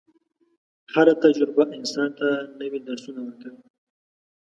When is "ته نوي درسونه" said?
2.19-3.19